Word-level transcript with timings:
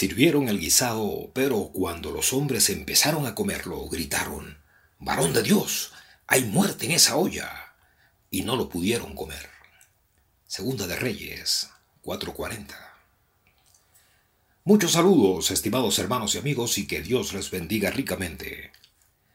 Sirvieron 0.00 0.48
el 0.48 0.58
guisado, 0.58 1.30
pero 1.34 1.72
cuando 1.74 2.10
los 2.10 2.32
hombres 2.32 2.70
empezaron 2.70 3.26
a 3.26 3.34
comerlo, 3.34 3.86
gritaron, 3.86 4.56
Varón 4.98 5.34
de 5.34 5.42
Dios, 5.42 5.92
hay 6.26 6.44
muerte 6.44 6.86
en 6.86 6.92
esa 6.92 7.16
olla. 7.16 7.74
Y 8.30 8.40
no 8.40 8.56
lo 8.56 8.70
pudieron 8.70 9.14
comer. 9.14 9.50
Segunda 10.46 10.86
de 10.86 10.96
Reyes, 10.96 11.68
440. 12.00 12.74
Muchos 14.64 14.92
saludos, 14.92 15.50
estimados 15.50 15.98
hermanos 15.98 16.34
y 16.34 16.38
amigos, 16.38 16.78
y 16.78 16.86
que 16.86 17.02
Dios 17.02 17.34
les 17.34 17.50
bendiga 17.50 17.90
ricamente. 17.90 18.72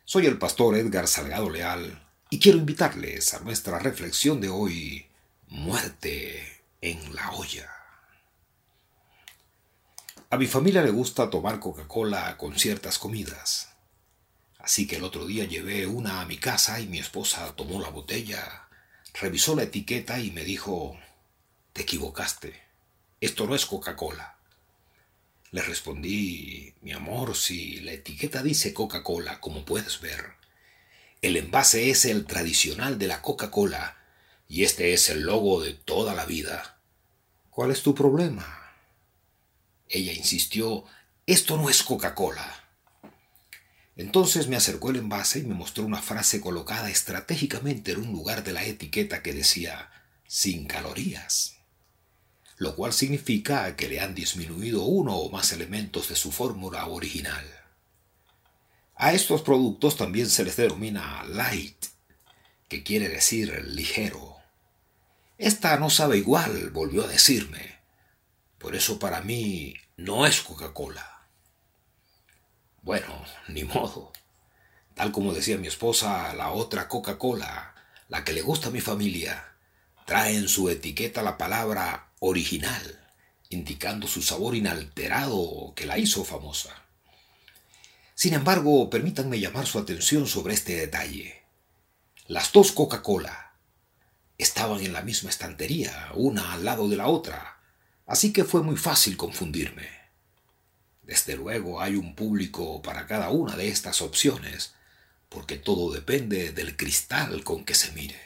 Soy 0.04 0.26
el 0.26 0.40
pastor 0.40 0.78
Edgar 0.78 1.08
Salgado 1.08 1.52
Leal 1.52 2.08
y 2.32 2.40
quiero 2.40 2.58
invitarles 2.58 3.36
a 3.36 3.40
nuestra 3.42 3.78
reflexión 3.78 4.42
de 4.42 4.50
hoy, 4.50 5.06
muerte 5.48 6.64
en 6.82 7.14
la 7.14 7.30
olla. 7.34 7.75
A 10.32 10.38
mi 10.38 10.48
familia 10.48 10.82
le 10.82 10.90
gusta 10.90 11.30
tomar 11.30 11.60
Coca-Cola 11.60 12.36
con 12.38 12.58
ciertas 12.58 12.98
comidas. 12.98 13.70
Así 14.58 14.88
que 14.88 14.96
el 14.96 15.04
otro 15.04 15.28
día 15.28 15.46
llevé 15.46 15.86
una 15.86 16.22
a 16.22 16.26
mi 16.26 16.38
casa 16.38 16.80
y 16.80 16.88
mi 16.88 16.98
esposa 16.98 17.56
tomó 17.56 17.80
la 17.80 17.90
botella, 17.90 18.68
revisó 19.14 19.56
la 19.56 19.64
etiqueta 19.64 20.20
y 20.20 20.32
me 20.32 20.44
dijo, 20.44 20.98
te 21.74 21.84
equivocaste, 21.84 22.60
esto 23.22 23.46
no 23.46 23.54
es 23.54 23.68
Coca-Cola. 23.68 24.38
Le 25.52 25.62
respondí, 25.62 26.74
mi 26.82 26.92
amor, 26.92 27.36
si 27.36 27.82
la 27.82 27.92
etiqueta 27.92 28.42
dice 28.42 28.74
Coca-Cola, 28.74 29.40
como 29.40 29.64
puedes 29.64 30.02
ver, 30.02 30.34
el 31.22 31.38
envase 31.38 31.92
es 31.92 32.04
el 32.04 32.26
tradicional 32.26 32.98
de 32.98 33.08
la 33.08 33.22
Coca-Cola 33.22 33.98
y 34.50 34.64
este 34.64 34.94
es 34.94 35.08
el 35.12 35.22
logo 35.22 35.62
de 35.62 35.74
toda 35.74 36.16
la 36.16 36.26
vida. 36.26 36.80
¿Cuál 37.52 37.70
es 37.70 37.84
tu 37.84 37.94
problema? 37.94 38.65
Ella 39.90 40.14
insistió, 40.14 40.86
esto 41.26 41.58
no 41.58 41.70
es 41.70 41.84
Coca-Cola. 41.84 42.64
Entonces 43.98 44.48
me 44.48 44.58
acercó 44.58 44.90
el 44.90 44.98
envase 44.98 45.40
y 45.40 45.44
me 45.44 45.54
mostró 45.54 45.86
una 45.86 46.02
frase 46.02 46.42
colocada 46.42 46.90
estratégicamente 46.90 47.94
en 47.94 48.00
un 48.00 48.12
lugar 48.12 48.44
de 48.44 48.52
la 48.54 48.66
etiqueta 48.66 49.24
que 49.24 49.34
decía 49.34 49.90
sin 50.28 50.66
calorías, 50.66 51.56
lo 52.58 52.76
cual 52.76 52.94
significa 52.94 53.76
que 53.76 53.88
le 53.88 54.02
han 54.02 54.14
disminuido 54.14 54.84
uno 54.84 55.16
o 55.16 55.32
más 55.32 55.52
elementos 55.54 56.10
de 56.10 56.16
su 56.16 56.32
fórmula 56.32 56.86
original. 56.88 57.46
A 58.96 59.14
estos 59.14 59.42
productos 59.42 59.98
también 59.98 60.30
se 60.30 60.44
les 60.44 60.56
denomina 60.58 61.24
light, 61.26 61.86
que 62.68 62.84
quiere 62.84 63.08
decir 63.10 63.64
ligero. 63.66 64.38
Esta 65.38 65.78
no 65.78 65.90
sabe 65.90 66.18
igual, 66.18 66.70
volvió 66.72 67.04
a 67.04 67.08
decirme. 67.08 67.75
Por 68.66 68.76
eso 68.76 68.98
para 68.98 69.22
mí 69.22 69.76
no 69.96 70.26
es 70.26 70.42
Coca-Cola. 70.42 71.28
Bueno, 72.82 73.24
ni 73.48 73.64
modo. 73.64 74.12
Tal 74.96 75.12
como 75.12 75.36
decía 75.36 75.60
mi 75.60 75.68
esposa, 75.68 76.34
la 76.34 76.50
otra 76.50 76.88
Coca-Cola, 76.88 77.76
la 78.10 78.24
que 78.24 78.34
le 78.34 78.42
gusta 78.42 78.70
a 78.70 78.72
mi 78.72 78.82
familia, 78.82 79.54
trae 80.08 80.36
en 80.36 80.48
su 80.48 80.68
etiqueta 80.68 81.22
la 81.22 81.38
palabra 81.38 82.10
original, 82.18 83.08
indicando 83.50 84.08
su 84.08 84.24
sabor 84.24 84.56
inalterado 84.56 85.74
que 85.76 85.86
la 85.86 86.00
hizo 86.00 86.26
famosa. 86.26 86.74
Sin 88.16 88.34
embargo, 88.34 88.90
permítanme 88.90 89.40
llamar 89.40 89.68
su 89.68 89.78
atención 89.78 90.26
sobre 90.26 90.56
este 90.56 90.76
detalle. 90.76 91.44
Las 92.26 92.52
dos 92.52 92.72
Coca-Cola 92.72 93.54
estaban 94.40 94.82
en 94.82 94.92
la 94.92 95.04
misma 95.04 95.30
estantería, 95.30 96.10
una 96.16 96.54
al 96.54 96.66
lado 96.66 96.90
de 96.90 96.98
la 96.98 97.06
otra, 97.06 97.55
Así 98.06 98.32
que 98.32 98.44
fue 98.44 98.62
muy 98.62 98.78
fácil 98.78 99.18
confundirme. 99.18 99.88
Desde 101.02 101.36
luego 101.36 101.82
hay 101.82 101.96
un 101.96 102.16
público 102.16 102.82
para 102.82 103.06
cada 103.08 103.30
una 103.30 103.56
de 103.56 103.70
estas 103.70 104.02
opciones, 104.02 104.74
porque 105.30 105.58
todo 105.58 105.92
depende 105.92 106.52
del 106.52 106.78
cristal 106.78 107.44
con 107.44 107.66
que 107.66 107.76
se 107.76 107.92
mire. 107.92 108.20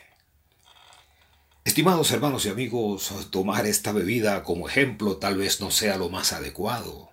Estimados 1.66 2.12
hermanos 2.12 2.46
y 2.46 2.50
amigos, 2.50 3.12
tomar 3.32 3.66
esta 3.66 3.92
bebida 3.92 4.44
como 4.44 4.68
ejemplo 4.68 5.18
tal 5.18 5.38
vez 5.38 5.60
no 5.60 5.72
sea 5.72 5.98
lo 5.98 6.10
más 6.10 6.34
adecuado, 6.34 7.12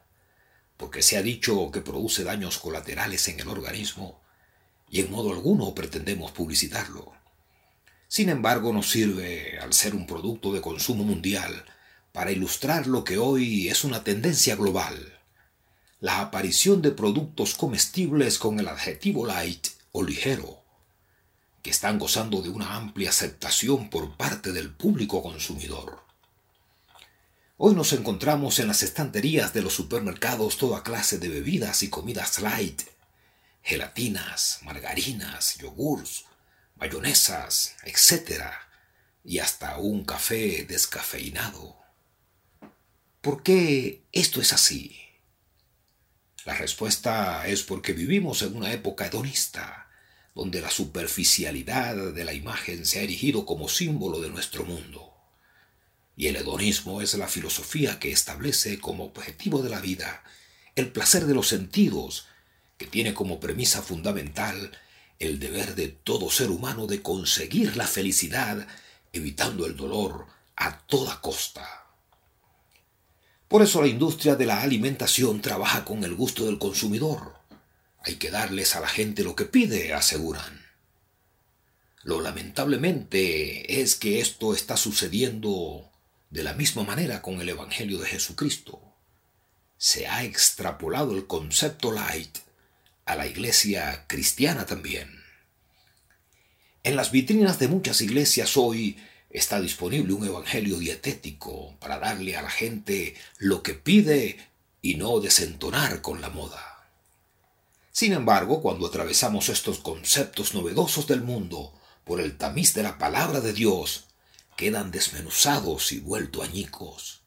porque 0.77 1.03
se 1.03 1.17
ha 1.17 1.23
dicho 1.23 1.71
que 1.73 1.81
produce 1.81 2.25
daños 2.25 2.59
colaterales 2.59 3.29
en 3.29 3.41
el 3.41 3.49
organismo 3.49 4.21
y 4.89 5.01
en 5.01 5.11
modo 5.11 5.33
alguno 5.33 5.75
pretendemos 5.75 6.31
publicitarlo. 6.31 7.13
Sin 8.09 8.29
embargo, 8.29 8.73
nos 8.73 8.91
sirve, 8.91 9.59
al 9.59 9.73
ser 9.73 9.95
un 9.95 10.07
producto 10.07 10.53
de 10.53 10.61
consumo 10.61 11.03
mundial, 11.03 11.65
para 12.17 12.33
ilustrar 12.33 12.87
lo 12.87 13.05
que 13.05 13.19
hoy 13.19 13.69
es 13.69 13.85
una 13.85 14.03
tendencia 14.03 14.57
global, 14.57 15.21
la 16.01 16.23
aparición 16.23 16.81
de 16.81 16.91
productos 16.91 17.55
comestibles 17.55 18.39
con 18.39 18.59
el 18.59 18.69
adjetivo 18.69 19.27
light 19.27 19.67
o 19.93 20.03
ligero, 20.03 20.65
que 21.61 21.69
están 21.69 21.99
gozando 21.99 22.41
de 22.41 22.49
una 22.49 22.75
amplia 22.75 23.11
aceptación 23.11 23.91
por 23.91 24.17
parte 24.17 24.53
del 24.53 24.71
público 24.71 25.23
consumidor. 25.23 26.01
Hoy 27.59 27.75
nos 27.75 27.93
encontramos 27.93 28.61
en 28.61 28.69
las 28.69 28.83
estanterías 28.83 29.53
de 29.53 29.61
los 29.61 29.75
supermercados 29.75 30.57
toda 30.57 30.83
clase 30.83 31.19
de 31.19 31.29
bebidas 31.29 31.83
y 31.83 31.91
comidas 31.91 32.41
light, 32.41 32.81
gelatinas, 33.63 34.61
margarinas, 34.63 35.59
yogurts, 35.59 36.25
mayonesas, 36.77 37.75
etc., 37.85 38.43
y 39.23 39.39
hasta 39.41 39.77
un 39.77 40.07
café 40.07 40.65
descafeinado. 40.67 41.85
¿Por 43.27 43.43
qué 43.43 44.05
esto 44.13 44.41
es 44.41 44.53
así? 44.53 44.97
La 46.45 46.55
respuesta 46.55 47.45
es 47.49 47.65
porque 47.65 47.93
vivimos 47.93 48.41
en 48.43 48.57
una 48.57 48.73
época 48.73 49.05
hedonista, 49.05 49.91
donde 50.33 50.61
la 50.61 50.71
superficialidad 50.71 52.13
de 52.13 52.25
la 52.25 52.35
imagen 52.35 52.87
se 52.87 53.01
ha 53.01 53.03
erigido 53.03 53.45
como 53.45 53.69
símbolo 53.69 54.21
de 54.21 54.31
nuestro 54.31 54.65
mundo. 54.65 55.13
Y 56.17 56.29
el 56.29 56.37
hedonismo 56.37 57.03
es 57.03 57.15
la 57.15 57.27
filosofía 57.27 57.99
que 57.99 58.13
establece 58.13 58.79
como 58.79 59.07
objetivo 59.07 59.61
de 59.61 59.71
la 59.71 59.81
vida 59.81 60.23
el 60.77 60.93
placer 60.93 61.27
de 61.27 61.35
los 61.35 61.49
sentidos, 61.49 62.29
que 62.79 62.87
tiene 62.87 63.13
como 63.13 63.41
premisa 63.41 63.83
fundamental 63.83 64.79
el 65.19 65.41
deber 65.41 65.75
de 65.75 65.89
todo 65.89 66.31
ser 66.31 66.49
humano 66.49 66.87
de 66.87 67.03
conseguir 67.03 67.77
la 67.77 67.89
felicidad, 67.89 68.69
evitando 69.13 69.67
el 69.67 69.75
dolor 69.75 70.29
a 70.55 70.79
toda 70.87 71.21
costa. 71.21 71.86
Por 73.49 73.63
eso 73.63 73.81
la 73.81 73.89
industria 73.89 74.35
de 74.35 74.47
la 74.47 74.63
alimentación 74.63 75.41
trabaja 75.41 75.85
con 75.85 76.03
el 76.05 76.15
gusto 76.15 76.47
del 76.47 76.59
consumidor. 76.59 77.35
Hay 78.05 78.17
que 78.17 78.31
darles 78.31 78.75
a 78.75 78.81
la 78.81 78.89
gente 78.89 79.23
lo 79.25 79.37
que 79.37 79.45
pide, 79.45 79.95
aseguran. 79.95 80.67
Lo 82.03 82.21
lamentablemente 82.21 83.81
es 83.81 83.97
que 83.97 84.21
esto 84.21 84.55
está 84.55 84.77
sucediendo 84.77 85.91
de 86.31 86.43
la 86.43 86.55
misma 86.55 86.85
manera 86.85 87.23
con 87.23 87.41
el 87.41 87.49
Evangelio 87.49 87.99
de 87.99 88.07
Jesucristo. 88.07 88.81
Se 89.79 90.07
ha 90.07 90.25
extrapolado 90.25 91.15
el 91.15 91.27
concepto 91.27 91.93
light 91.93 92.39
a 93.05 93.15
la 93.17 93.27
iglesia 93.27 94.07
cristiana 94.09 94.67
también. 94.67 95.23
En 96.83 96.95
las 96.95 97.11
vitrinas 97.11 97.59
de 97.59 97.69
muchas 97.69 98.01
iglesias 98.01 98.57
hoy 98.57 98.97
está 99.37 99.61
disponible 99.61 100.15
un 100.15 100.27
evangelio 100.27 100.79
dietético 100.79 101.77
para 101.79 101.99
darle 101.99 102.39
a 102.39 102.43
la 102.43 102.49
gente 102.49 103.15
lo 103.37 103.63
que 103.63 103.75
pide 103.75 104.39
y 104.81 104.95
no 104.95 105.21
desentonar 105.21 106.01
con 106.01 106.23
la 106.23 106.31
moda. 106.31 106.89
Sin 107.93 108.15
embargo, 108.15 108.63
cuando 108.63 108.87
atravesamos 108.87 109.51
estos 109.51 109.81
conceptos 109.81 110.55
novedosos 110.55 111.07
del 111.07 111.21
mundo 111.21 111.75
por 112.05 112.23
el 112.23 112.39
tamiz 112.39 112.73
de 112.73 112.83
la 112.83 112.97
palabra 112.97 113.41
de 113.41 113.53
Dios, 113.53 114.07
quedan 114.57 114.91
desmenuzados 114.91 115.93
y 115.93 116.01
vuelto 116.01 116.43
añicos. 116.43 117.21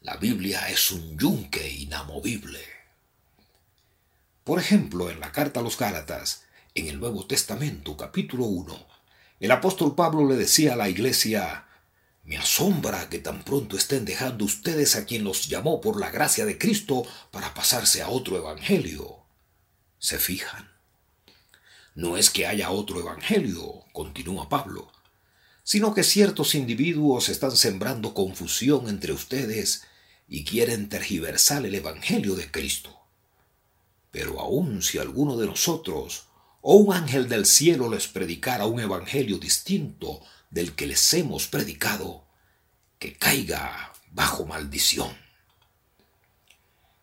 La 0.00 0.16
Biblia 0.16 0.70
es 0.70 0.90
un 0.90 1.18
yunque 1.18 1.68
inamovible. 1.68 2.64
Por 4.42 4.58
ejemplo, 4.58 5.10
en 5.10 5.20
la 5.20 5.32
carta 5.32 5.60
a 5.60 5.62
los 5.62 5.76
Gálatas, 5.76 6.44
en 6.74 6.88
el 6.88 6.98
Nuevo 6.98 7.26
Testamento, 7.26 7.94
capítulo 7.94 8.46
1, 8.46 8.95
el 9.38 9.50
apóstol 9.50 9.94
Pablo 9.94 10.28
le 10.28 10.36
decía 10.36 10.72
a 10.72 10.76
la 10.76 10.88
iglesia, 10.88 11.66
me 12.24 12.38
asombra 12.38 13.08
que 13.08 13.18
tan 13.18 13.44
pronto 13.44 13.76
estén 13.76 14.04
dejando 14.04 14.44
ustedes 14.44 14.96
a 14.96 15.04
quien 15.04 15.24
los 15.24 15.48
llamó 15.48 15.80
por 15.80 16.00
la 16.00 16.10
gracia 16.10 16.44
de 16.44 16.58
Cristo 16.58 17.04
para 17.30 17.54
pasarse 17.54 18.02
a 18.02 18.08
otro 18.08 18.36
evangelio. 18.36 19.24
¿Se 19.98 20.18
fijan? 20.18 20.70
No 21.94 22.16
es 22.16 22.30
que 22.30 22.46
haya 22.46 22.70
otro 22.70 23.00
evangelio, 23.00 23.84
continúa 23.92 24.48
Pablo, 24.48 24.90
sino 25.62 25.94
que 25.94 26.02
ciertos 26.02 26.54
individuos 26.54 27.28
están 27.28 27.56
sembrando 27.56 28.14
confusión 28.14 28.88
entre 28.88 29.12
ustedes 29.12 29.84
y 30.28 30.44
quieren 30.44 30.88
tergiversar 30.88 31.64
el 31.64 31.74
evangelio 31.74 32.34
de 32.34 32.50
Cristo. 32.50 32.98
Pero 34.10 34.40
aun 34.40 34.82
si 34.82 34.98
alguno 34.98 35.36
de 35.36 35.46
nosotros 35.46 36.25
o 36.68 36.74
un 36.74 36.92
ángel 36.92 37.28
del 37.28 37.46
cielo 37.46 37.88
les 37.88 38.08
predicara 38.08 38.66
un 38.66 38.80
evangelio 38.80 39.38
distinto 39.38 40.20
del 40.50 40.74
que 40.74 40.88
les 40.88 41.14
hemos 41.14 41.46
predicado, 41.46 42.26
que 42.98 43.12
caiga 43.12 43.92
bajo 44.10 44.46
maldición. 44.46 45.16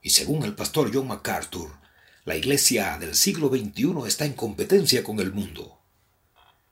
Y 0.01 0.09
según 0.09 0.43
el 0.43 0.53
pastor 0.53 0.91
John 0.93 1.07
MacArthur, 1.07 1.79
la 2.25 2.35
iglesia 2.35 2.97
del 2.99 3.15
siglo 3.15 3.47
XXI 3.47 4.05
está 4.05 4.25
en 4.25 4.33
competencia 4.33 5.01
con 5.01 5.21
el 5.21 5.31
mundo. 5.31 5.79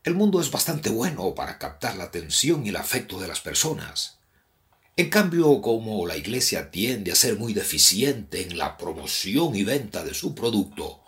El 0.03 0.15
mundo 0.15 0.41
es 0.41 0.51
bastante 0.51 0.89
bueno 0.89 1.33
para 1.33 1.59
captar 1.59 1.95
la 1.95 2.03
atención 2.03 2.65
y 2.65 2.69
el 2.69 2.75
afecto 2.75 3.21
de 3.21 3.29
las 3.29 3.39
personas. 3.39 4.19
En 4.97 5.09
cambio, 5.09 5.61
como 5.61 6.05
la 6.05 6.17
iglesia 6.17 6.71
tiende 6.71 7.13
a 7.13 7.15
ser 7.15 7.37
muy 7.39 7.53
deficiente 7.53 8.41
en 8.41 8.57
la 8.57 8.77
promoción 8.77 9.55
y 9.55 9.63
venta 9.63 10.03
de 10.03 10.13
su 10.13 10.35
producto, 10.35 11.00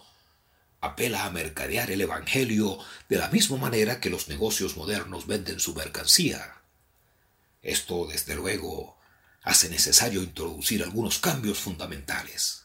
apela 0.84 1.24
a 1.24 1.30
mercadear 1.30 1.92
el 1.92 2.02
Evangelio 2.02 2.78
de 3.08 3.18
la 3.18 3.30
misma 3.30 3.56
manera 3.56 4.02
que 4.02 4.10
los 4.10 4.28
negocios 4.28 4.76
modernos 4.76 5.28
venden 5.28 5.62
su 5.62 5.74
mercancía. 5.74 6.62
Esto, 7.62 8.06
desde 8.06 8.36
luego, 8.36 8.98
hace 9.44 9.70
necesario 9.70 10.22
introducir 10.22 10.84
algunos 10.84 11.20
cambios 11.20 11.60
fundamentales. 11.60 12.64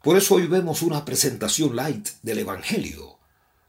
Por 0.00 0.16
eso 0.16 0.36
hoy 0.36 0.46
vemos 0.46 0.82
una 0.82 1.04
presentación 1.04 1.74
light 1.74 2.08
del 2.22 2.38
Evangelio, 2.38 3.18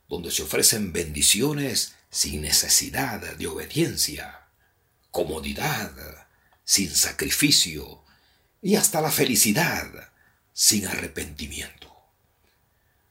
donde 0.08 0.30
se 0.30 0.44
ofrecen 0.44 0.94
bendiciones 0.94 1.96
sin 2.12 2.42
necesidad 2.42 3.20
de 3.36 3.48
obediencia, 3.48 4.48
comodidad 5.10 5.92
sin 6.64 6.94
sacrificio 6.94 8.04
y 8.62 8.76
hasta 8.76 9.02
la 9.02 9.10
felicidad 9.10 9.88
sin 10.54 10.86
arrepentimiento. 10.86 11.91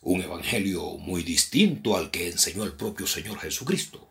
Un 0.01 0.23
evangelio 0.23 0.97
muy 0.99 1.23
distinto 1.23 1.97
al 1.97 2.11
que 2.11 2.29
enseñó 2.29 2.65
el 2.65 2.73
propio 2.73 3.07
Señor 3.07 3.39
Jesucristo. 3.39 4.09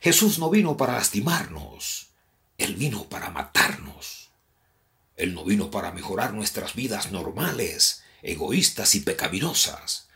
Jesús 0.00 0.38
no 0.38 0.50
vino 0.50 0.76
para 0.76 0.94
lastimarnos, 0.94 2.08
Él 2.58 2.74
vino 2.74 3.08
para 3.08 3.30
matarnos. 3.30 4.30
Él 5.16 5.34
no 5.34 5.44
vino 5.44 5.70
para 5.70 5.92
mejorar 5.92 6.32
nuestras 6.32 6.74
vidas 6.74 7.12
normales, 7.12 8.02
egoístas 8.22 8.94
y 8.94 9.00
pecaminosas 9.00 10.08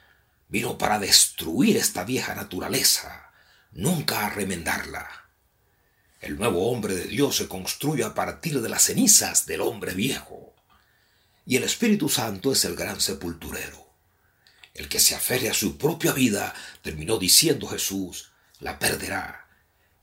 Vino 0.49 0.79
para 0.79 0.99
destruir 0.99 1.77
esta 1.77 2.05
vieja 2.05 2.35
naturaleza, 2.35 3.33
nunca 3.73 4.27
a 4.27 4.31
remendarla. 4.31 5.29
El 6.21 6.37
nuevo 6.37 6.71
hombre 6.71 6.95
de 6.95 7.07
Dios 7.07 7.37
se 7.37 7.49
construye 7.49 8.05
a 8.05 8.15
partir 8.15 8.61
de 8.61 8.69
las 8.69 8.85
cenizas 8.85 9.47
del 9.47 9.61
hombre 9.61 9.95
viejo. 9.95 10.55
Y 11.45 11.57
el 11.57 11.65
Espíritu 11.65 12.09
Santo 12.09 12.53
es 12.53 12.65
el 12.65 12.77
gran 12.77 13.01
sepulturero. 13.01 13.86
El 14.77 14.91
que 14.91 15.01
se 15.01 15.15
aferre 15.15 15.49
a 15.49 15.55
su 15.55 15.79
propia 15.79 16.13
vida, 16.13 16.55
terminó 16.83 17.17
diciendo 17.17 17.67
Jesús, 17.67 18.31
la 18.61 18.79
perderá. 18.79 19.49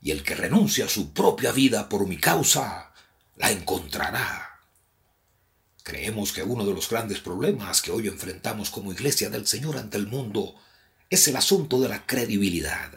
Y 0.02 0.10
el 0.10 0.24
que 0.24 0.34
renuncia 0.34 0.86
a 0.86 0.88
su 0.88 1.12
propia 1.12 1.52
vida 1.52 1.88
por 1.88 2.08
mi 2.08 2.18
causa, 2.18 2.92
la 3.36 3.52
encontrará. 3.52 4.58
Creemos 5.84 6.32
que 6.32 6.42
uno 6.42 6.66
de 6.66 6.74
los 6.74 6.90
grandes 6.90 7.20
problemas 7.20 7.82
que 7.82 7.92
hoy 7.92 8.08
enfrentamos 8.08 8.70
como 8.70 8.92
iglesia 8.92 9.30
del 9.30 9.46
Señor 9.46 9.78
ante 9.78 9.96
el 9.96 10.08
mundo 10.08 10.56
es 11.08 11.28
el 11.28 11.36
asunto 11.36 11.80
de 11.80 11.88
la 11.88 12.04
credibilidad. 12.04 12.90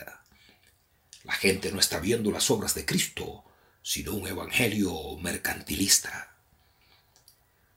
La 1.26 1.34
gente 1.34 1.72
no 1.72 1.80
está 1.80 2.00
viendo 2.00 2.32
las 2.32 2.50
obras 2.50 2.74
de 2.74 2.86
Cristo, 2.86 3.44
sino 3.84 4.14
un 4.14 4.28
evangelio 4.28 5.16
mercantilista. 5.22 6.36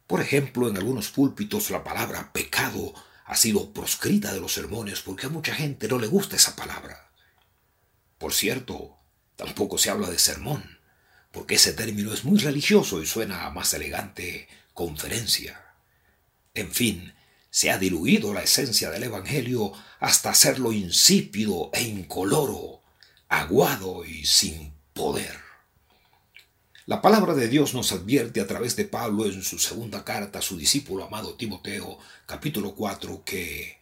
Por 0.06 0.23
ejemplo, 0.23 0.70
en 0.70 0.79
algunos 0.79 1.11
púlpitos 1.11 1.69
la 1.70 1.85
palabra 1.85 2.32
pecado 2.32 2.94
ha 3.31 3.37
sido 3.37 3.73
proscrita 3.73 4.35
de 4.35 4.41
los 4.41 4.55
sermones 4.55 5.03
porque 5.03 5.27
a 5.27 5.29
mucha 5.29 5.55
gente 5.55 5.87
no 5.87 6.00
le 6.00 6.09
gusta 6.09 6.35
esa 6.35 6.56
palabra. 6.56 7.12
Por 8.19 8.35
cierto, 8.35 8.97
tampoco 9.37 9.79
se 9.79 9.88
habla 9.88 10.11
de 10.11 10.19
sermón, 10.19 10.81
porque 11.31 11.55
ese 11.55 11.73
término 11.73 12.12
es 12.12 12.25
muy 12.25 12.41
religioso 12.41 13.00
y 13.00 13.06
suena 13.06 13.49
más 13.50 13.73
elegante 13.73 14.49
conferencia. 14.75 15.77
En 16.55 16.73
fin, 16.73 17.15
se 17.50 17.71
ha 17.71 17.79
diluido 17.79 18.35
la 18.35 18.43
esencia 18.43 18.91
del 18.91 19.05
Evangelio 19.05 19.75
hasta 20.00 20.31
hacerlo 20.31 20.73
insípido 20.73 21.71
e 21.73 21.85
incoloro, 21.85 22.82
aguado 23.29 24.05
y 24.05 24.27
sin 24.27 24.75
poder. 24.93 25.50
La 26.90 27.00
palabra 27.00 27.34
de 27.34 27.46
Dios 27.46 27.72
nos 27.72 27.92
advierte 27.92 28.40
a 28.40 28.48
través 28.48 28.75
de 28.75 28.84
Pablo 28.84 29.25
en 29.25 29.44
su 29.44 29.60
segunda 29.60 30.04
carta 30.04 30.40
a 30.40 30.42
su 30.42 30.58
discípulo 30.58 31.04
amado 31.04 31.34
Timoteo, 31.34 32.00
capítulo 32.26 32.75
4, 32.75 33.22
que 33.25 33.78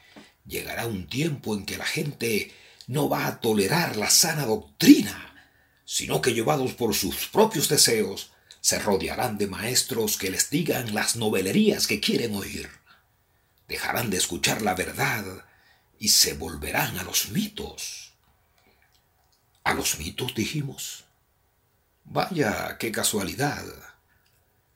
llegará 0.46 0.84
un 0.84 1.06
tiempo 1.06 1.54
en 1.54 1.64
que 1.64 1.78
la 1.78 1.86
gente 1.86 2.52
no 2.86 3.08
va 3.08 3.26
a 3.26 3.40
tolerar 3.40 3.96
la 3.96 4.10
sana 4.10 4.44
doctrina, 4.44 5.50
sino 5.86 6.20
que 6.20 6.34
llevados 6.34 6.74
por 6.74 6.94
sus 6.94 7.28
propios 7.28 7.70
deseos, 7.70 8.30
se 8.60 8.78
rodearán 8.78 9.38
de 9.38 9.46
maestros 9.46 10.18
que 10.18 10.30
les 10.30 10.50
digan 10.50 10.94
las 10.94 11.16
novelerías 11.16 11.86
que 11.86 12.00
quieren 12.00 12.34
oír. 12.34 12.68
Dejarán 13.68 14.10
de 14.10 14.18
escuchar 14.18 14.60
la 14.60 14.74
verdad 14.74 15.24
y 15.98 16.08
se 16.08 16.34
volverán 16.34 16.98
a 16.98 17.04
los 17.04 17.30
mitos. 17.30 18.12
¿A 19.64 19.72
los 19.72 19.98
mitos 19.98 20.34
dijimos? 20.34 21.07
Vaya, 22.10 22.76
qué 22.78 22.90
casualidad. 22.90 23.64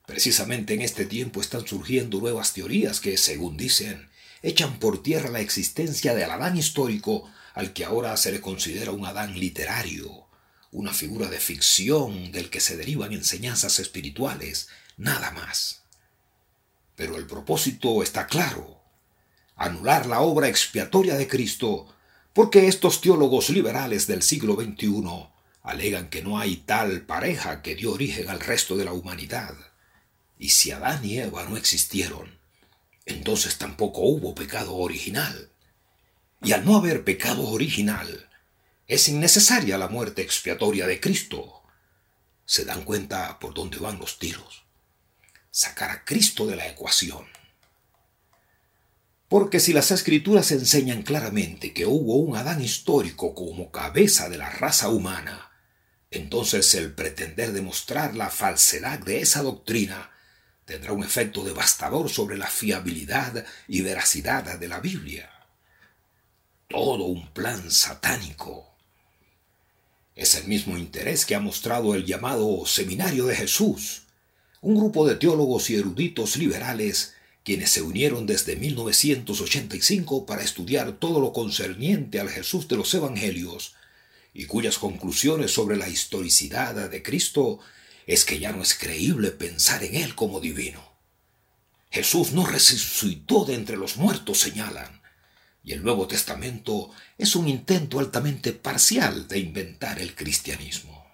Precisamente 0.06 0.74
en 0.74 0.82
este 0.82 1.06
tiempo 1.06 1.40
están 1.40 1.66
surgiendo 1.66 2.18
nuevas 2.18 2.52
teorías 2.52 3.00
que, 3.00 3.16
según 3.16 3.56
dicen, 3.56 4.10
echan 4.42 4.78
por 4.78 5.02
tierra 5.02 5.30
la 5.30 5.40
existencia 5.40 6.14
del 6.14 6.30
Adán 6.30 6.56
histórico 6.56 7.30
al 7.54 7.72
que 7.72 7.84
ahora 7.84 8.16
se 8.16 8.32
le 8.32 8.40
considera 8.40 8.92
un 8.92 9.06
Adán 9.06 9.38
literario 9.38 10.22
una 10.72 10.92
figura 10.94 11.28
de 11.28 11.38
ficción 11.38 12.32
del 12.32 12.48
que 12.48 12.60
se 12.60 12.78
derivan 12.78 13.12
enseñanzas 13.12 13.78
espirituales, 13.78 14.68
nada 14.96 15.30
más. 15.30 15.82
Pero 16.96 17.16
el 17.16 17.26
propósito 17.26 18.02
está 18.02 18.26
claro, 18.26 18.80
anular 19.54 20.06
la 20.06 20.22
obra 20.22 20.48
expiatoria 20.48 21.16
de 21.16 21.28
Cristo, 21.28 21.94
porque 22.32 22.68
estos 22.68 23.02
teólogos 23.02 23.50
liberales 23.50 24.06
del 24.06 24.22
siglo 24.22 24.54
XXI 24.54 25.31
alegan 25.62 26.08
que 26.10 26.22
no 26.22 26.38
hay 26.38 26.56
tal 26.56 27.02
pareja 27.02 27.62
que 27.62 27.74
dio 27.74 27.92
origen 27.92 28.28
al 28.28 28.40
resto 28.40 28.76
de 28.76 28.84
la 28.84 28.92
humanidad. 28.92 29.54
Y 30.38 30.50
si 30.50 30.72
Adán 30.72 31.04
y 31.04 31.18
Eva 31.18 31.44
no 31.44 31.56
existieron, 31.56 32.38
entonces 33.06 33.58
tampoco 33.58 34.02
hubo 34.02 34.34
pecado 34.34 34.74
original. 34.74 35.50
Y 36.42 36.52
al 36.52 36.64
no 36.64 36.76
haber 36.76 37.04
pecado 37.04 37.48
original, 37.48 38.28
es 38.88 39.08
innecesaria 39.08 39.78
la 39.78 39.88
muerte 39.88 40.22
expiatoria 40.22 40.86
de 40.86 41.00
Cristo. 41.00 41.62
¿Se 42.44 42.64
dan 42.64 42.84
cuenta 42.84 43.38
por 43.38 43.54
dónde 43.54 43.78
van 43.78 43.98
los 43.98 44.18
tiros? 44.18 44.64
Sacar 45.50 45.90
a 45.90 46.04
Cristo 46.04 46.46
de 46.46 46.56
la 46.56 46.66
ecuación. 46.66 47.26
Porque 49.28 49.60
si 49.60 49.72
las 49.72 49.92
escrituras 49.92 50.50
enseñan 50.50 51.02
claramente 51.02 51.72
que 51.72 51.86
hubo 51.86 52.16
un 52.16 52.36
Adán 52.36 52.60
histórico 52.60 53.34
como 53.34 53.70
cabeza 53.70 54.28
de 54.28 54.36
la 54.36 54.50
raza 54.50 54.88
humana, 54.88 55.51
entonces 56.12 56.74
el 56.74 56.92
pretender 56.92 57.52
demostrar 57.52 58.14
la 58.14 58.30
falsedad 58.30 58.98
de 58.98 59.20
esa 59.20 59.42
doctrina 59.42 60.10
tendrá 60.66 60.92
un 60.92 61.02
efecto 61.02 61.42
devastador 61.42 62.08
sobre 62.10 62.36
la 62.36 62.46
fiabilidad 62.46 63.44
y 63.66 63.80
veracidad 63.80 64.58
de 64.58 64.68
la 64.68 64.80
Biblia. 64.80 65.30
Todo 66.68 67.04
un 67.04 67.32
plan 67.32 67.70
satánico 67.70 68.76
es 70.14 70.34
el 70.34 70.46
mismo 70.46 70.76
interés 70.76 71.24
que 71.24 71.34
ha 71.34 71.40
mostrado 71.40 71.94
el 71.94 72.04
llamado 72.04 72.64
Seminario 72.66 73.26
de 73.26 73.34
Jesús, 73.34 74.02
un 74.60 74.76
grupo 74.76 75.08
de 75.08 75.16
teólogos 75.16 75.70
y 75.70 75.76
eruditos 75.76 76.36
liberales 76.36 77.14
quienes 77.42 77.70
se 77.70 77.82
unieron 77.82 78.26
desde 78.26 78.54
1985 78.54 80.26
para 80.26 80.42
estudiar 80.42 80.92
todo 80.92 81.20
lo 81.20 81.32
concerniente 81.32 82.20
al 82.20 82.28
Jesús 82.28 82.68
de 82.68 82.76
los 82.76 82.92
Evangelios 82.94 83.74
y 84.34 84.46
cuyas 84.46 84.78
conclusiones 84.78 85.52
sobre 85.52 85.76
la 85.76 85.88
historicidad 85.88 86.88
de 86.88 87.02
Cristo 87.02 87.60
es 88.06 88.24
que 88.24 88.38
ya 88.38 88.52
no 88.52 88.62
es 88.62 88.74
creíble 88.74 89.30
pensar 89.30 89.84
en 89.84 89.94
Él 89.94 90.14
como 90.14 90.40
divino. 90.40 90.92
Jesús 91.90 92.32
no 92.32 92.46
resucitó 92.46 93.44
de 93.44 93.54
entre 93.54 93.76
los 93.76 93.96
muertos, 93.96 94.38
señalan, 94.40 95.02
y 95.62 95.72
el 95.72 95.82
Nuevo 95.84 96.08
Testamento 96.08 96.90
es 97.18 97.36
un 97.36 97.48
intento 97.48 97.98
altamente 97.98 98.52
parcial 98.52 99.28
de 99.28 99.38
inventar 99.38 100.00
el 100.00 100.14
cristianismo. 100.14 101.06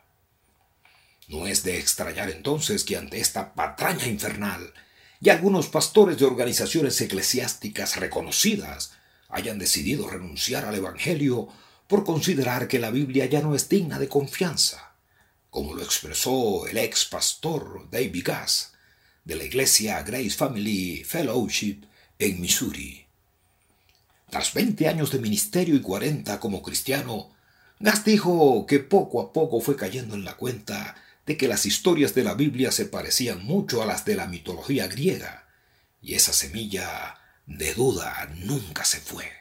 No 1.26 1.46
es 1.46 1.62
de 1.62 1.78
extrañar 1.78 2.30
entonces 2.30 2.84
que 2.84 2.96
ante 2.96 3.20
esta 3.20 3.54
patraña 3.54 4.06
infernal 4.06 4.72
y 5.20 5.28
algunos 5.28 5.68
pastores 5.68 6.18
de 6.18 6.24
organizaciones 6.24 6.98
eclesiásticas 7.00 7.96
reconocidas 7.96 8.92
hayan 9.28 9.58
decidido 9.58 10.08
renunciar 10.08 10.64
al 10.64 10.76
Evangelio 10.76 11.48
por 11.88 12.04
considerar 12.04 12.68
que 12.68 12.78
la 12.78 12.90
Biblia 12.90 13.26
ya 13.26 13.40
no 13.40 13.54
es 13.54 13.68
digna 13.68 13.98
de 13.98 14.08
confianza, 14.08 14.94
como 15.50 15.74
lo 15.74 15.82
expresó 15.82 16.66
el 16.66 16.76
ex 16.76 17.06
pastor 17.06 17.88
David 17.90 18.22
Gass 18.24 18.74
de 19.24 19.34
la 19.36 19.44
iglesia 19.44 20.02
Grace 20.02 20.30
Family 20.30 21.02
Fellowship 21.04 21.86
en 22.18 22.40
Missouri. 22.40 23.06
Tras 24.30 24.52
20 24.52 24.86
años 24.86 25.10
de 25.10 25.18
ministerio 25.18 25.74
y 25.74 25.80
40 25.80 26.38
como 26.38 26.62
cristiano, 26.62 27.30
Gas 27.80 28.04
dijo 28.04 28.66
que 28.66 28.80
poco 28.80 29.22
a 29.22 29.32
poco 29.32 29.60
fue 29.60 29.74
cayendo 29.74 30.14
en 30.14 30.24
la 30.24 30.36
cuenta 30.36 30.96
de 31.24 31.36
que 31.38 31.48
las 31.48 31.64
historias 31.64 32.14
de 32.14 32.24
la 32.24 32.34
Biblia 32.34 32.70
se 32.70 32.84
parecían 32.84 33.44
mucho 33.44 33.82
a 33.82 33.86
las 33.86 34.04
de 34.04 34.16
la 34.16 34.26
mitología 34.26 34.88
griega, 34.88 35.46
y 36.02 36.14
esa 36.14 36.32
semilla 36.32 37.18
de 37.46 37.72
duda 37.74 38.30
nunca 38.36 38.84
se 38.84 39.00
fue. 39.00 39.37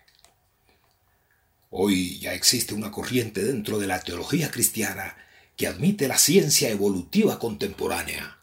Hoy 1.69 2.19
ya 2.19 2.33
existe 2.33 2.73
una 2.73 2.91
corriente 2.91 3.43
dentro 3.43 3.77
de 3.77 3.87
la 3.87 3.99
teología 3.99 4.49
cristiana 4.49 5.17
que 5.57 5.67
admite 5.67 6.07
la 6.07 6.17
ciencia 6.17 6.69
evolutiva 6.69 7.39
contemporánea, 7.39 8.37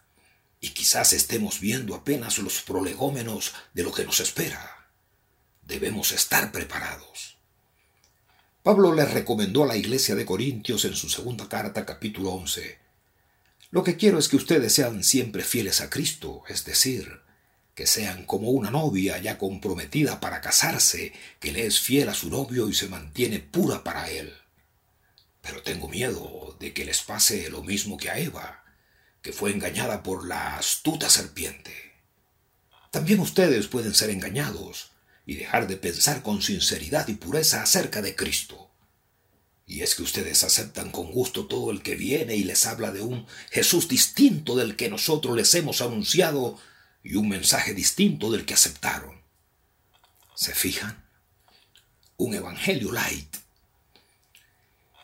y 0.60 0.70
quizás 0.70 1.12
estemos 1.12 1.60
viendo 1.60 1.94
apenas 1.94 2.38
los 2.38 2.60
prolegómenos 2.62 3.54
de 3.72 3.82
lo 3.82 3.92
que 3.92 4.04
nos 4.04 4.20
espera. 4.20 4.88
Debemos 5.62 6.12
estar 6.12 6.52
preparados. 6.52 7.38
Pablo 8.62 8.94
les 8.94 9.12
recomendó 9.12 9.64
a 9.64 9.66
la 9.66 9.76
iglesia 9.76 10.14
de 10.14 10.24
Corintios 10.26 10.84
en 10.84 10.94
su 10.94 11.08
segunda 11.08 11.48
carta 11.48 11.84
capítulo 11.84 12.30
11, 12.30 12.78
Lo 13.70 13.84
que 13.84 13.96
quiero 13.96 14.18
es 14.18 14.28
que 14.28 14.36
ustedes 14.36 14.72
sean 14.72 15.04
siempre 15.04 15.44
fieles 15.44 15.80
a 15.80 15.90
Cristo, 15.90 16.42
es 16.48 16.64
decir, 16.64 17.20
que 17.74 17.86
sean 17.86 18.24
como 18.24 18.50
una 18.50 18.70
novia 18.70 19.18
ya 19.18 19.36
comprometida 19.36 20.20
para 20.20 20.40
casarse, 20.40 21.12
que 21.40 21.52
le 21.52 21.66
es 21.66 21.80
fiel 21.80 22.08
a 22.08 22.14
su 22.14 22.30
novio 22.30 22.68
y 22.68 22.74
se 22.74 22.88
mantiene 22.88 23.40
pura 23.40 23.82
para 23.82 24.10
él. 24.10 24.32
Pero 25.40 25.62
tengo 25.62 25.88
miedo 25.88 26.56
de 26.60 26.72
que 26.72 26.84
les 26.84 27.02
pase 27.02 27.50
lo 27.50 27.62
mismo 27.62 27.96
que 27.96 28.10
a 28.10 28.18
Eva, 28.18 28.64
que 29.22 29.32
fue 29.32 29.50
engañada 29.50 30.02
por 30.02 30.26
la 30.26 30.56
astuta 30.56 31.10
serpiente. 31.10 31.72
También 32.90 33.18
ustedes 33.18 33.66
pueden 33.66 33.92
ser 33.92 34.10
engañados 34.10 34.92
y 35.26 35.34
dejar 35.34 35.66
de 35.66 35.76
pensar 35.76 36.22
con 36.22 36.42
sinceridad 36.42 37.08
y 37.08 37.14
pureza 37.14 37.62
acerca 37.62 38.02
de 38.02 38.14
Cristo. 38.14 38.70
Y 39.66 39.80
es 39.80 39.94
que 39.94 40.02
ustedes 40.02 40.44
aceptan 40.44 40.90
con 40.90 41.10
gusto 41.10 41.46
todo 41.46 41.70
el 41.70 41.82
que 41.82 41.96
viene 41.96 42.36
y 42.36 42.44
les 42.44 42.66
habla 42.66 42.92
de 42.92 43.00
un 43.00 43.26
Jesús 43.50 43.88
distinto 43.88 44.54
del 44.54 44.76
que 44.76 44.90
nosotros 44.90 45.34
les 45.36 45.54
hemos 45.54 45.80
anunciado 45.80 46.58
y 47.04 47.16
un 47.16 47.28
mensaje 47.28 47.74
distinto 47.74 48.32
del 48.32 48.46
que 48.46 48.54
aceptaron. 48.54 49.22
¿Se 50.34 50.54
fijan? 50.54 51.04
Un 52.16 52.34
evangelio 52.34 52.90
light. 52.90 53.36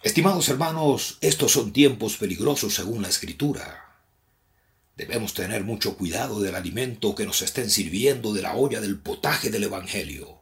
Estimados 0.02 0.48
hermanos, 0.48 1.18
estos 1.20 1.52
son 1.52 1.72
tiempos 1.72 2.16
peligrosos 2.16 2.74
según 2.74 3.02
la 3.02 3.08
escritura. 3.08 3.90
Debemos 4.96 5.34
tener 5.34 5.62
mucho 5.62 5.96
cuidado 5.96 6.40
del 6.40 6.54
alimento 6.54 7.14
que 7.14 7.26
nos 7.26 7.42
estén 7.42 7.70
sirviendo 7.70 8.32
de 8.32 8.42
la 8.42 8.54
olla 8.54 8.80
del 8.80 8.98
potaje 8.98 9.50
del 9.50 9.64
Evangelio. 9.64 10.40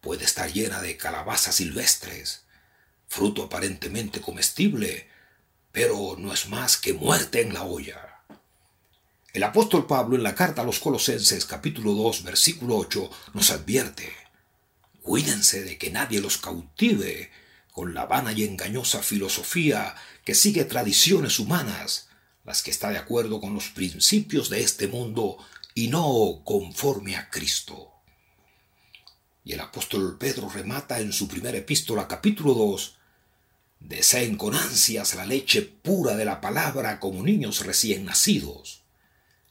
Puede 0.00 0.24
estar 0.24 0.52
llena 0.52 0.82
de 0.82 0.96
calabazas 0.96 1.56
silvestres, 1.56 2.44
fruto 3.06 3.44
aparentemente 3.44 4.20
comestible, 4.20 5.08
pero 5.70 6.16
no 6.18 6.32
es 6.32 6.48
más 6.48 6.76
que 6.76 6.92
muerte 6.92 7.40
en 7.40 7.54
la 7.54 7.62
olla. 7.62 8.11
El 9.32 9.44
apóstol 9.44 9.86
Pablo 9.86 10.16
en 10.16 10.22
la 10.22 10.34
carta 10.34 10.60
a 10.60 10.64
los 10.64 10.78
Colosenses 10.78 11.46
capítulo 11.46 11.94
2 11.94 12.22
versículo 12.22 12.76
8 12.76 13.10
nos 13.32 13.50
advierte, 13.50 14.12
cuídense 15.00 15.64
de 15.64 15.78
que 15.78 15.90
nadie 15.90 16.20
los 16.20 16.36
cautive 16.36 17.30
con 17.72 17.94
la 17.94 18.04
vana 18.04 18.32
y 18.32 18.44
engañosa 18.44 19.02
filosofía 19.02 19.94
que 20.26 20.34
sigue 20.34 20.66
tradiciones 20.66 21.38
humanas, 21.38 22.10
las 22.44 22.62
que 22.62 22.70
está 22.70 22.90
de 22.90 22.98
acuerdo 22.98 23.40
con 23.40 23.54
los 23.54 23.68
principios 23.68 24.50
de 24.50 24.60
este 24.60 24.86
mundo 24.86 25.38
y 25.74 25.88
no 25.88 26.42
conforme 26.44 27.16
a 27.16 27.30
Cristo. 27.30 27.90
Y 29.44 29.54
el 29.54 29.60
apóstol 29.60 30.18
Pedro 30.18 30.50
remata 30.50 31.00
en 31.00 31.10
su 31.10 31.26
primera 31.26 31.56
epístola 31.56 32.06
capítulo 32.06 32.52
2, 32.52 32.98
deseen 33.80 34.36
con 34.36 34.54
ansias 34.54 35.14
la 35.14 35.24
leche 35.24 35.62
pura 35.62 36.16
de 36.16 36.26
la 36.26 36.42
palabra 36.42 37.00
como 37.00 37.22
niños 37.22 37.64
recién 37.64 38.04
nacidos. 38.04 38.81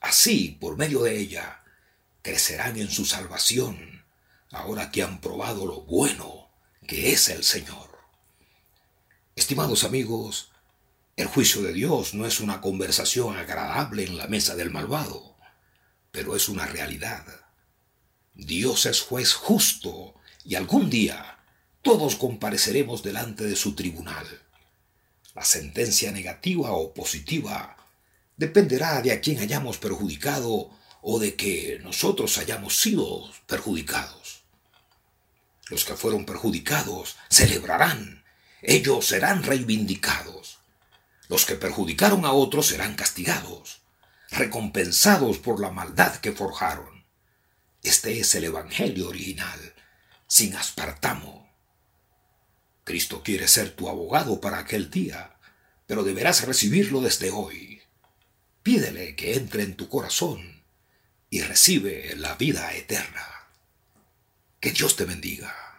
Así, 0.01 0.57
por 0.59 0.77
medio 0.77 1.03
de 1.03 1.17
ella, 1.17 1.63
crecerán 2.23 2.77
en 2.77 2.89
su 2.89 3.05
salvación, 3.05 4.03
ahora 4.51 4.91
que 4.91 5.03
han 5.03 5.21
probado 5.21 5.65
lo 5.65 5.81
bueno 5.81 6.49
que 6.87 7.13
es 7.13 7.29
el 7.29 7.43
Señor. 7.43 7.99
Estimados 9.35 9.83
amigos, 9.83 10.51
el 11.15 11.27
juicio 11.27 11.61
de 11.61 11.71
Dios 11.71 12.13
no 12.15 12.25
es 12.25 12.39
una 12.39 12.61
conversación 12.61 13.37
agradable 13.37 14.03
en 14.03 14.17
la 14.17 14.27
mesa 14.27 14.55
del 14.55 14.71
malvado, 14.71 15.37
pero 16.11 16.35
es 16.35 16.49
una 16.49 16.65
realidad. 16.65 17.25
Dios 18.33 18.87
es 18.87 19.01
juez 19.01 19.33
justo 19.33 20.15
y 20.43 20.55
algún 20.55 20.89
día 20.89 21.37
todos 21.81 22.15
compareceremos 22.15 23.03
delante 23.03 23.43
de 23.43 23.55
su 23.55 23.75
tribunal. 23.75 24.25
La 25.35 25.45
sentencia 25.45 26.11
negativa 26.11 26.71
o 26.71 26.93
positiva 26.93 27.77
dependerá 28.37 29.01
de 29.01 29.11
a 29.11 29.21
quién 29.21 29.39
hayamos 29.39 29.77
perjudicado 29.77 30.71
o 31.01 31.19
de 31.19 31.35
que 31.35 31.79
nosotros 31.83 32.37
hayamos 32.37 32.77
sido 32.77 33.29
perjudicados. 33.47 34.43
Los 35.69 35.85
que 35.85 35.95
fueron 35.95 36.25
perjudicados 36.25 37.15
celebrarán, 37.29 38.23
ellos 38.61 39.07
serán 39.07 39.43
reivindicados. 39.43 40.59
Los 41.29 41.45
que 41.45 41.55
perjudicaron 41.55 42.25
a 42.25 42.33
otros 42.33 42.67
serán 42.67 42.95
castigados, 42.95 43.81
recompensados 44.29 45.37
por 45.37 45.61
la 45.61 45.71
maldad 45.71 46.17
que 46.17 46.33
forjaron. 46.33 47.05
Este 47.83 48.19
es 48.19 48.35
el 48.35 48.43
Evangelio 48.43 49.07
original, 49.07 49.73
sin 50.27 50.55
aspartamo. 50.55 51.49
Cristo 52.83 53.23
quiere 53.23 53.47
ser 53.47 53.71
tu 53.75 53.89
abogado 53.89 54.41
para 54.41 54.59
aquel 54.59 54.91
día, 54.91 55.37
pero 55.87 56.03
deberás 56.03 56.45
recibirlo 56.45 57.01
desde 57.01 57.31
hoy. 57.31 57.80
Pídele 58.63 59.15
que 59.15 59.35
entre 59.35 59.63
en 59.63 59.75
tu 59.75 59.89
corazón 59.89 60.61
y 61.29 61.41
recibe 61.41 62.15
la 62.17 62.35
vida 62.35 62.73
eterna. 62.75 63.25
Que 64.59 64.71
Dios 64.71 64.95
te 64.95 65.05
bendiga. 65.05 65.70